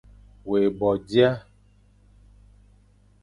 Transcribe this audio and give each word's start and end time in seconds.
Wé 0.49 0.59
bo 0.77 0.89
dia, 1.07 1.31